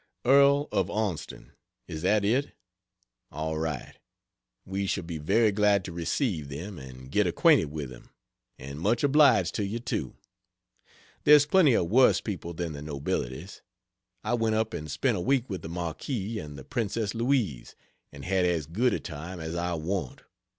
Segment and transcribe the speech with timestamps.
[0.25, 1.51] Earl of Onston
[1.87, 2.53] is that it?
[3.31, 3.99] All right,
[4.65, 8.09] we shall be very glad to receive them and get acquainted with them.
[8.57, 10.15] And much obliged to you, too.
[11.23, 13.61] There's plenty of worse people than the nobilities.
[14.23, 17.75] I went up and spent a week with the Marquis and the Princess Louise,
[18.11, 20.23] and had as good a time as I want.